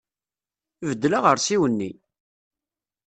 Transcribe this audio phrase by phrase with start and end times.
[0.87, 1.91] Beddel aɣersiw-nni!